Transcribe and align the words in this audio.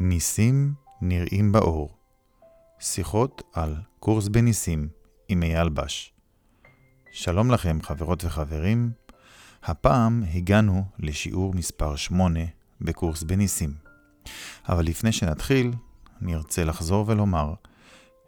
ניסים 0.00 0.74
נראים 1.00 1.52
באור. 1.52 1.90
שיחות 2.80 3.42
על 3.52 3.76
קורס 4.00 4.28
בניסים 4.28 4.88
עם 5.28 5.42
אייל 5.42 5.68
בש. 5.68 6.12
שלום 7.12 7.50
לכם, 7.50 7.78
חברות 7.82 8.24
וחברים. 8.24 8.90
הפעם 9.62 10.22
הגענו 10.34 10.84
לשיעור 10.98 11.54
מספר 11.54 11.96
8 11.96 12.40
בקורס 12.80 13.22
בניסים. 13.22 13.74
אבל 14.68 14.84
לפני 14.84 15.12
שנתחיל, 15.12 15.72
אני 16.22 16.34
ארצה 16.34 16.64
לחזור 16.64 17.04
ולומר 17.08 17.54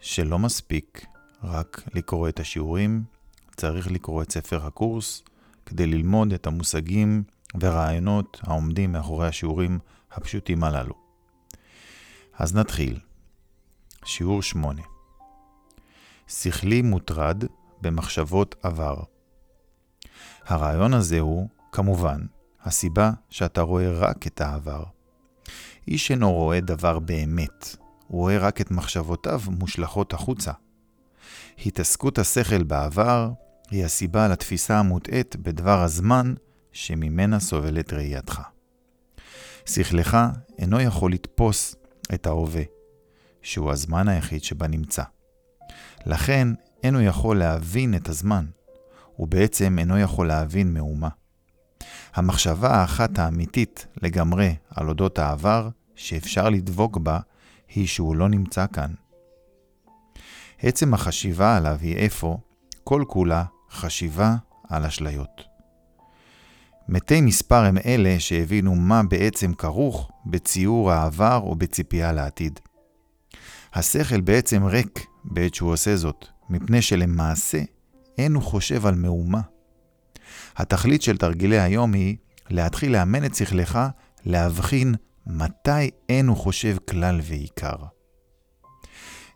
שלא 0.00 0.38
מספיק 0.38 1.06
רק 1.42 1.82
לקרוא 1.94 2.28
את 2.28 2.40
השיעורים, 2.40 3.04
צריך 3.56 3.90
לקרוא 3.90 4.22
את 4.22 4.32
ספר 4.32 4.66
הקורס 4.66 5.22
כדי 5.66 5.86
ללמוד 5.86 6.32
את 6.32 6.46
המושגים 6.46 7.22
ורעיונות 7.60 8.40
העומדים 8.42 8.92
מאחורי 8.92 9.28
השיעורים 9.28 9.78
הפשוטים 10.12 10.64
הללו. 10.64 11.05
אז 12.38 12.54
נתחיל. 12.54 12.98
שיעור 14.04 14.42
8 14.42 14.82
שכלי 16.28 16.82
מוטרד 16.82 17.44
במחשבות 17.80 18.54
עבר. 18.62 19.02
הרעיון 20.46 20.94
הזה 20.94 21.20
הוא, 21.20 21.48
כמובן, 21.72 22.20
הסיבה 22.62 23.10
שאתה 23.30 23.60
רואה 23.60 23.92
רק 23.92 24.26
את 24.26 24.40
העבר. 24.40 24.84
איש 25.88 26.10
אינו 26.10 26.32
רואה 26.32 26.60
דבר 26.60 26.98
באמת, 26.98 27.76
הוא 28.06 28.20
רואה 28.20 28.38
רק 28.38 28.60
את 28.60 28.70
מחשבותיו 28.70 29.40
מושלכות 29.48 30.12
החוצה. 30.12 30.52
התעסקות 31.66 32.18
השכל 32.18 32.62
בעבר 32.62 33.30
היא 33.70 33.84
הסיבה 33.84 34.28
לתפיסה 34.28 34.78
המוטעית 34.78 35.36
בדבר 35.36 35.82
הזמן 35.82 36.34
שממנה 36.72 37.40
סובלת 37.40 37.92
ראייתך. 37.92 38.40
שכלך 39.66 40.16
אינו 40.58 40.80
יכול 40.80 41.12
לתפוס 41.12 41.76
את 42.14 42.26
ההווה, 42.26 42.62
שהוא 43.42 43.70
הזמן 43.70 44.08
היחיד 44.08 44.44
שבה 44.44 44.66
נמצא. 44.66 45.02
לכן 46.06 46.48
אינו 46.82 47.00
יכול 47.00 47.38
להבין 47.38 47.94
את 47.94 48.08
הזמן, 48.08 48.46
ובעצם 49.18 49.78
אינו 49.78 49.98
יכול 49.98 50.28
להבין 50.28 50.74
מאומה. 50.74 51.08
המחשבה 52.14 52.70
האחת 52.70 53.18
האמיתית 53.18 53.86
לגמרי 54.02 54.54
על 54.70 54.88
אודות 54.88 55.18
העבר, 55.18 55.68
שאפשר 55.94 56.48
לדבוק 56.48 56.96
בה, 56.96 57.18
היא 57.68 57.86
שהוא 57.86 58.16
לא 58.16 58.28
נמצא 58.28 58.66
כאן. 58.72 58.90
עצם 60.58 60.94
החשיבה 60.94 61.56
עליו 61.56 61.76
היא 61.80 62.06
אפוא, 62.06 62.36
כל 62.84 63.04
כולה 63.08 63.44
חשיבה 63.70 64.36
על 64.68 64.84
אשליות. 64.84 65.55
מתי 66.88 67.20
מספר 67.20 67.64
הם 67.64 67.78
אלה 67.86 68.16
שהבינו 68.18 68.74
מה 68.74 69.02
בעצם 69.02 69.54
כרוך 69.54 70.10
בציור 70.26 70.92
העבר 70.92 71.40
או 71.42 71.54
בציפייה 71.54 72.12
לעתיד. 72.12 72.60
השכל 73.74 74.20
בעצם 74.20 74.64
ריק 74.64 75.06
בעת 75.24 75.54
שהוא 75.54 75.72
עושה 75.72 75.96
זאת, 75.96 76.26
מפני 76.50 76.82
שלמעשה 76.82 77.62
אין 78.18 78.34
הוא 78.34 78.42
חושב 78.42 78.86
על 78.86 78.94
מאומה. 78.94 79.40
התכלית 80.56 81.02
של 81.02 81.16
תרגילי 81.16 81.60
היום 81.60 81.92
היא 81.92 82.16
להתחיל 82.50 82.92
לאמן 82.92 83.24
את 83.24 83.34
שכלך 83.34 83.78
להבחין 84.24 84.94
מתי 85.26 85.90
אין 86.08 86.26
הוא 86.26 86.36
חושב 86.36 86.76
כלל 86.90 87.20
ועיקר. 87.22 87.76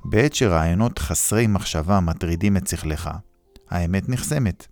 בעת 0.04 0.34
שרעיונות 0.34 0.98
חסרי 0.98 1.46
מחשבה 1.46 2.00
מטרידים 2.00 2.56
את 2.56 2.66
שכלך, 2.66 3.10
האמת 3.70 4.08
נחסמת. 4.08 4.66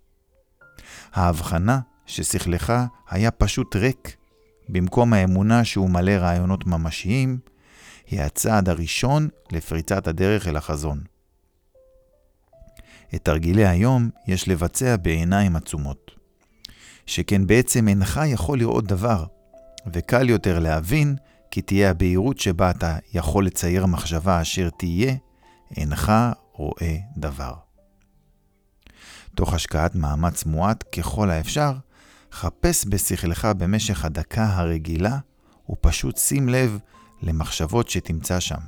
ההבחנה 1.13 1.79
ששכלך 2.09 2.73
היה 3.09 3.31
פשוט 3.31 3.75
ריק, 3.75 4.15
במקום 4.69 5.13
האמונה 5.13 5.65
שהוא 5.65 5.89
מלא 5.89 6.11
רעיונות 6.11 6.67
ממשיים, 6.67 7.39
היא 8.07 8.21
הצעד 8.21 8.69
הראשון 8.69 9.29
לפריצת 9.51 10.07
הדרך 10.07 10.47
אל 10.47 10.55
החזון. 10.55 11.03
את 13.15 13.23
תרגילי 13.23 13.67
היום 13.67 14.09
יש 14.27 14.47
לבצע 14.47 14.95
בעיניים 14.97 15.55
עצומות. 15.55 16.11
שכן 17.05 17.47
בעצם 17.47 17.87
אינך 17.87 18.21
יכול 18.25 18.59
לראות 18.59 18.87
דבר, 18.87 19.25
וקל 19.93 20.29
יותר 20.29 20.59
להבין 20.59 21.15
כי 21.51 21.61
תהיה 21.61 21.89
הבהירות 21.89 22.39
שבה 22.39 22.69
אתה 22.69 22.97
יכול 23.13 23.45
לצייר 23.45 23.85
מחשבה 23.85 24.41
אשר 24.41 24.69
תהיה, 24.69 25.13
אינך 25.77 26.11
רואה 26.53 26.97
דבר. 27.17 27.53
תוך 29.35 29.53
השקעת 29.53 29.95
מאמץ 29.95 30.45
מועט 30.45 30.83
ככל 30.95 31.29
האפשר, 31.29 31.73
חפש 32.31 32.85
בשכלך 32.89 33.47
במשך 33.57 34.05
הדקה 34.05 34.45
הרגילה, 34.45 35.17
ופשוט 35.69 36.17
שים 36.17 36.49
לב 36.49 36.79
למחשבות 37.21 37.89
שתמצא 37.89 38.39
שם. 38.39 38.59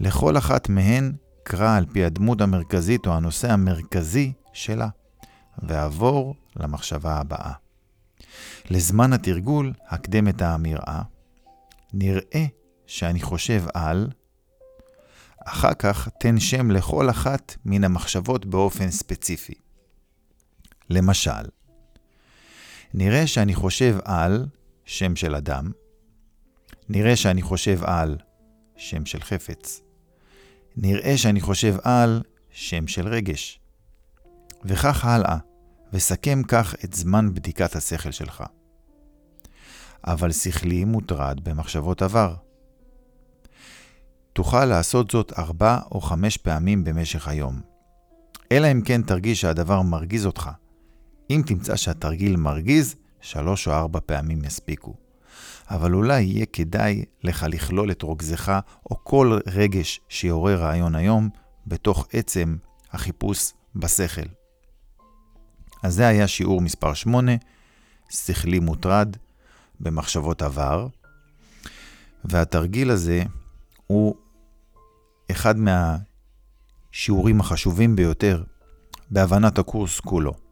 לכל 0.00 0.38
אחת 0.38 0.68
מהן 0.68 1.12
קרא 1.42 1.76
על 1.76 1.86
פי 1.92 2.04
הדמות 2.04 2.40
המרכזית 2.40 3.06
או 3.06 3.12
הנושא 3.12 3.52
המרכזי 3.52 4.32
שלה, 4.52 4.88
ועבור 5.58 6.34
למחשבה 6.56 7.16
הבאה. 7.16 7.52
לזמן 8.70 9.12
התרגול, 9.12 9.72
הקדם 9.88 10.28
את 10.28 10.42
האמירה, 10.42 11.02
נראה 11.92 12.44
שאני 12.86 13.20
חושב 13.20 13.64
על, 13.74 14.10
אחר 15.44 15.74
כך 15.74 16.08
תן 16.20 16.40
שם 16.40 16.70
לכל 16.70 17.10
אחת 17.10 17.56
מן 17.64 17.84
המחשבות 17.84 18.46
באופן 18.46 18.90
ספציפי. 18.90 19.54
למשל, 20.90 21.44
נראה 22.96 23.26
שאני 23.26 23.54
חושב 23.54 23.98
על 24.04 24.46
שם 24.84 25.16
של 25.16 25.34
אדם, 25.34 25.70
נראה 26.88 27.16
שאני 27.16 27.42
חושב 27.42 27.84
על 27.84 28.16
שם 28.76 29.06
של 29.06 29.20
חפץ, 29.20 29.80
נראה 30.76 31.16
שאני 31.16 31.40
חושב 31.40 31.76
על 31.82 32.22
שם 32.50 32.86
של 32.86 33.08
רגש. 33.08 33.60
וכך 34.64 35.04
הלאה, 35.04 35.36
וסכם 35.92 36.42
כך 36.48 36.74
את 36.84 36.94
זמן 36.94 37.34
בדיקת 37.34 37.76
השכל 37.76 38.10
שלך. 38.10 38.44
אבל 40.06 40.32
שכלי 40.32 40.84
מוטרד 40.84 41.40
במחשבות 41.44 42.02
עבר. 42.02 42.34
תוכל 44.32 44.64
לעשות 44.64 45.10
זאת 45.10 45.32
ארבע 45.38 45.78
או 45.92 46.00
חמש 46.00 46.36
פעמים 46.36 46.84
במשך 46.84 47.28
היום. 47.28 47.60
אלא 48.52 48.72
אם 48.72 48.80
כן 48.80 49.02
תרגיש 49.02 49.40
שהדבר 49.40 49.82
מרגיז 49.82 50.26
אותך. 50.26 50.50
אם 51.30 51.42
תמצא 51.46 51.76
שהתרגיל 51.76 52.36
מרגיז, 52.36 52.94
שלוש 53.20 53.68
או 53.68 53.72
ארבע 53.72 54.00
פעמים 54.06 54.44
יספיקו. 54.44 54.94
אבל 55.70 55.94
אולי 55.94 56.22
יהיה 56.22 56.46
כדאי 56.46 57.04
לך 57.22 57.46
לכלול 57.48 57.90
את 57.90 58.02
רוגזך 58.02 58.60
או 58.90 59.04
כל 59.04 59.38
רגש 59.46 60.00
שיעורר 60.08 60.60
רעיון 60.60 60.94
היום 60.94 61.28
בתוך 61.66 62.08
עצם 62.12 62.56
החיפוש 62.92 63.52
בשכל. 63.76 64.28
אז 65.82 65.94
זה 65.94 66.06
היה 66.06 66.28
שיעור 66.28 66.60
מספר 66.60 66.94
8, 66.94 67.32
שכלי 68.10 68.58
מוטרד 68.58 69.16
במחשבות 69.80 70.42
עבר, 70.42 70.86
והתרגיל 72.24 72.90
הזה 72.90 73.22
הוא 73.86 74.16
אחד 75.30 75.54
מהשיעורים 75.58 77.40
החשובים 77.40 77.96
ביותר 77.96 78.42
בהבנת 79.10 79.58
הקורס 79.58 80.00
כולו. 80.00 80.43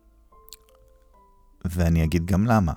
ואני 1.64 2.04
אגיד 2.04 2.26
גם 2.26 2.46
למה. 2.46 2.72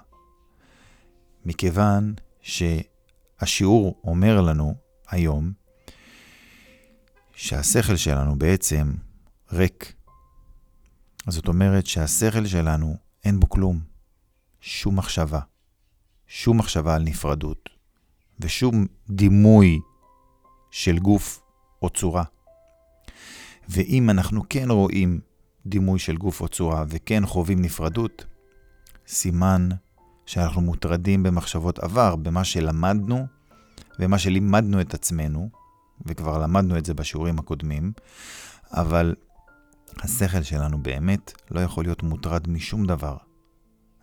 מכיוון 1.46 2.14
שהשיעור 2.42 4.02
אומר 4.04 4.42
לנו 4.42 4.76
היום 5.10 5.52
שהשכל 7.36 7.96
שלנו 7.96 8.40
בעצם 8.40 8.94
ריק. 9.52 9.94
זאת 11.28 11.48
אומרת 11.48 11.86
שהשכל 11.86 12.46
שלנו 12.46 12.98
אין 13.26 13.40
בו 13.40 13.50
כלום, 13.50 13.80
שום 14.62 14.96
מחשבה, 14.96 15.40
שום 16.28 16.58
מחשבה 16.58 16.96
על 16.96 17.04
נפרדות, 17.04 17.70
ושום 18.40 18.86
דימוי 19.10 19.80
של 20.72 21.00
גוף 21.00 21.42
או 21.82 21.90
צורה. 21.90 22.24
ואם 23.70 24.10
אנחנו 24.10 24.42
כן 24.50 24.72
רואים 24.72 25.20
דימוי 25.66 26.00
של 26.00 26.18
גוף 26.18 26.42
או 26.42 26.48
צורה 26.48 26.86
וכן 26.88 27.26
חווים 27.26 27.62
נפרדות, 27.62 28.26
סימן 29.08 29.70
שאנחנו 30.26 30.62
מוטרדים 30.62 31.24
במחשבות 31.24 31.80
עבר, 31.80 32.16
במה 32.16 32.44
שלמדנו 32.44 33.28
ומה 34.00 34.20
שלימדנו 34.20 34.82
את 34.82 34.94
עצמנו, 34.94 35.50
וכבר 36.06 36.38
למדנו 36.38 36.78
את 36.78 36.86
זה 36.86 36.94
בשיעורים 36.94 37.40
הקודמים, 37.40 37.92
אבל 38.72 39.16
השכל 40.04 40.44
שלנו 40.44 40.84
באמת 40.84 41.34
לא 41.52 41.60
יכול 41.60 41.84
להיות 41.84 42.04
מוטרד 42.04 42.50
משום 42.50 42.86
דבר. 42.86 43.18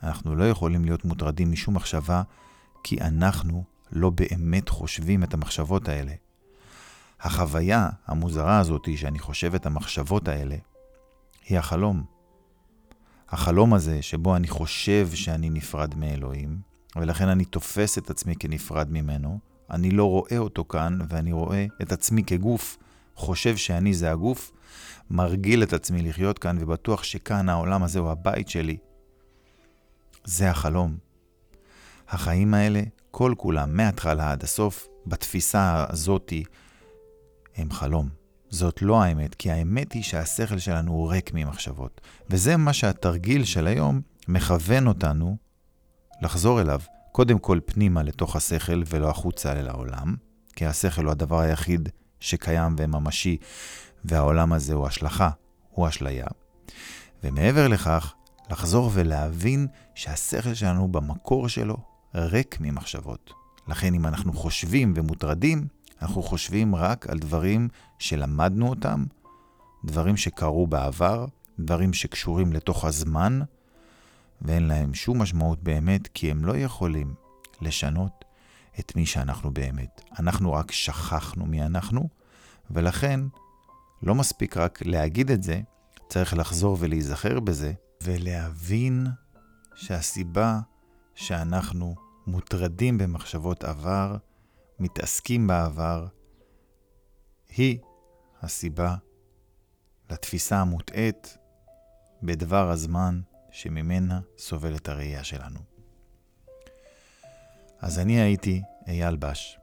אנחנו 0.02 0.34
לא 0.34 0.48
יכולים 0.48 0.84
להיות 0.84 1.04
מוטרדים 1.04 1.52
משום 1.52 1.74
מחשבה, 1.74 2.22
כי 2.84 3.00
אנחנו 3.00 3.64
לא 3.92 4.10
באמת 4.10 4.68
חושבים 4.68 5.22
את 5.22 5.34
המחשבות 5.34 5.88
האלה. 5.88 6.12
החוויה 7.20 7.88
המוזרה 8.06 8.58
הזאת 8.58 8.88
שאני 8.96 9.18
חושב 9.18 9.54
את 9.54 9.66
המחשבות 9.66 10.28
האלה, 10.28 10.56
היא 11.48 11.58
החלום. 11.58 12.04
החלום 13.32 13.74
הזה 13.74 14.02
שבו 14.02 14.36
אני 14.36 14.48
חושב 14.48 15.08
שאני 15.14 15.50
נפרד 15.50 15.94
מאלוהים, 15.94 16.60
ולכן 16.96 17.28
אני 17.28 17.44
תופס 17.44 17.98
את 17.98 18.10
עצמי 18.10 18.36
כנפרד 18.36 18.90
ממנו, 18.90 19.38
אני 19.70 19.90
לא 19.90 20.04
רואה 20.04 20.38
אותו 20.38 20.64
כאן, 20.64 20.98
ואני 21.08 21.32
רואה 21.32 21.66
את 21.82 21.92
עצמי 21.92 22.24
כגוף, 22.24 22.78
חושב 23.14 23.56
שאני 23.56 23.94
זה 23.94 24.10
הגוף, 24.10 24.52
מרגיל 25.10 25.62
את 25.62 25.72
עצמי 25.72 26.02
לחיות 26.02 26.38
כאן, 26.38 26.56
ובטוח 26.60 27.02
שכאן 27.02 27.48
העולם 27.48 27.82
הזה 27.82 27.98
הוא 27.98 28.10
הבית 28.10 28.48
שלי. 28.48 28.76
זה 30.24 30.50
החלום. 30.50 30.96
החיים 32.08 32.54
האלה, 32.54 32.82
כל 33.10 33.34
כולם, 33.36 33.76
מההתחלה 33.76 34.32
עד 34.32 34.42
הסוף, 34.42 34.88
בתפיסה 35.06 35.86
הזאתי, 35.88 36.44
הם 37.56 37.70
חלום. 37.70 38.21
זאת 38.52 38.82
לא 38.82 39.02
האמת, 39.02 39.34
כי 39.34 39.50
האמת 39.50 39.92
היא 39.92 40.02
שהשכל 40.02 40.58
שלנו 40.58 40.92
הוא 40.92 41.10
ריק 41.12 41.30
ממחשבות. 41.34 42.00
וזה 42.30 42.56
מה 42.56 42.72
שהתרגיל 42.72 43.44
של 43.44 43.66
היום 43.66 44.00
מכוון 44.28 44.86
אותנו 44.86 45.36
לחזור 46.22 46.60
אליו. 46.60 46.80
קודם 47.12 47.38
כל 47.38 47.60
פנימה 47.64 48.02
לתוך 48.02 48.36
השכל 48.36 48.82
ולא 48.86 49.10
החוצה 49.10 49.52
אל 49.52 49.68
העולם, 49.68 50.14
כי 50.56 50.66
השכל 50.66 51.04
הוא 51.04 51.10
הדבר 51.10 51.40
היחיד 51.40 51.88
שקיים 52.20 52.76
וממשי, 52.78 53.36
והעולם 54.04 54.52
הזה 54.52 54.74
הוא 54.74 54.86
השלכה, 54.86 55.30
הוא 55.70 55.88
אשליה. 55.88 56.26
ומעבר 57.24 57.68
לכך, 57.68 58.14
לחזור 58.50 58.90
ולהבין 58.94 59.66
שהשכל 59.94 60.54
שלנו 60.54 60.88
במקור 60.88 61.48
שלו 61.48 61.76
ריק 62.14 62.56
ממחשבות. 62.60 63.32
לכן 63.68 63.94
אם 63.94 64.06
אנחנו 64.06 64.32
חושבים 64.32 64.92
ומוטרדים, 64.96 65.66
אנחנו 66.02 66.22
חושבים 66.22 66.74
רק 66.74 67.06
על 67.10 67.18
דברים 67.18 67.68
שלמדנו 67.98 68.68
אותם, 68.68 69.04
דברים 69.84 70.16
שקרו 70.16 70.66
בעבר, 70.66 71.26
דברים 71.58 71.92
שקשורים 71.92 72.52
לתוך 72.52 72.84
הזמן, 72.84 73.40
ואין 74.42 74.66
להם 74.66 74.94
שום 74.94 75.22
משמעות 75.22 75.62
באמת, 75.62 76.08
כי 76.14 76.30
הם 76.30 76.44
לא 76.44 76.56
יכולים 76.56 77.14
לשנות 77.60 78.24
את 78.80 78.96
מי 78.96 79.06
שאנחנו 79.06 79.50
באמת. 79.50 80.02
אנחנו 80.18 80.52
רק 80.52 80.72
שכחנו 80.72 81.46
מי 81.46 81.62
אנחנו, 81.62 82.08
ולכן 82.70 83.20
לא 84.02 84.14
מספיק 84.14 84.56
רק 84.56 84.78
להגיד 84.84 85.30
את 85.30 85.42
זה, 85.42 85.60
צריך 86.08 86.34
לחזור 86.34 86.76
ולהיזכר 86.80 87.40
בזה, 87.40 87.72
ולהבין 88.02 89.06
שהסיבה 89.74 90.60
שאנחנו 91.14 91.94
מוטרדים 92.26 92.98
במחשבות 92.98 93.64
עבר, 93.64 94.16
מתעסקים 94.82 95.46
בעבר, 95.46 96.06
היא 97.48 97.78
הסיבה 98.42 98.96
לתפיסה 100.10 100.60
המוטעית 100.60 101.38
בדבר 102.22 102.70
הזמן 102.70 103.20
שממנה 103.50 104.20
סובלת 104.38 104.88
הראייה 104.88 105.24
שלנו. 105.24 105.58
אז 107.80 107.98
אני 107.98 108.20
הייתי 108.20 108.62
אייל 108.86 109.16
בש, 109.16 109.58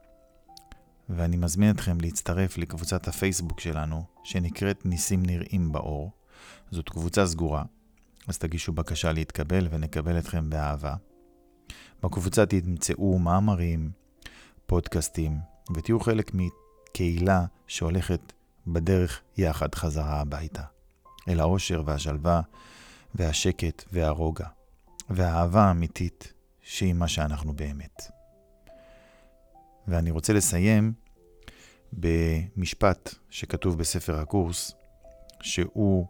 ואני 1.09 1.37
מזמין 1.37 1.71
אתכם 1.71 2.01
להצטרף 2.01 2.57
לקבוצת 2.57 3.07
הפייסבוק 3.07 3.59
שלנו, 3.59 4.03
שנקראת 4.23 4.85
ניסים 4.85 5.23
נראים 5.25 5.71
באור. 5.71 6.11
זאת 6.71 6.89
קבוצה 6.89 7.27
סגורה, 7.27 7.63
אז 8.27 8.37
תגישו 8.37 8.73
בקשה 8.73 9.13
להתקבל 9.13 9.67
ונקבל 9.71 10.19
אתכם 10.19 10.49
באהבה. 10.49 10.95
בקבוצה 12.03 12.45
תמצאו 12.45 13.19
מאמרים, 13.19 13.91
פודקאסטים, 14.69 15.37
ותהיו 15.75 15.99
חלק 15.99 16.31
מקהילה 16.33 17.45
שהולכת 17.67 18.33
בדרך 18.67 19.21
יחד 19.37 19.75
חזרה 19.75 20.21
הביתה. 20.21 20.63
אל 21.29 21.39
האושר 21.39 21.83
והשלווה 21.85 22.41
והשקט 23.15 23.83
והרוגע, 23.91 24.47
והאהבה 25.09 25.61
האמיתית 25.61 26.33
שהיא 26.61 26.93
מה 26.93 27.07
שאנחנו 27.07 27.53
באמת. 27.53 28.11
ואני 29.87 30.11
רוצה 30.11 30.33
לסיים 30.33 30.93
במשפט 31.93 33.15
שכתוב 33.29 33.77
בספר 33.77 34.19
הקורס, 34.19 34.71
שהוא 35.41 36.07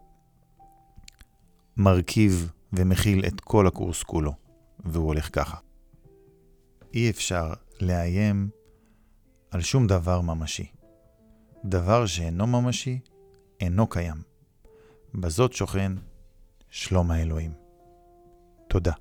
מרכיב 1.76 2.52
ומכיל 2.72 3.24
את 3.26 3.40
כל 3.40 3.66
הקורס 3.66 4.02
כולו, 4.02 4.32
והוא 4.84 5.06
הולך 5.06 5.28
ככה. 5.32 5.56
אי 6.94 7.10
אפשר 7.10 7.52
לאיים 7.82 8.50
על 9.50 9.60
שום 9.60 9.86
דבר 9.86 10.20
ממשי. 10.20 10.66
דבר 11.64 12.06
שאינו 12.06 12.46
ממשי, 12.46 12.98
אינו 13.60 13.86
קיים. 13.86 14.22
בזאת 15.14 15.52
שוכן 15.52 15.92
שלום 16.68 17.10
האלוהים. 17.10 17.52
תודה. 18.68 18.92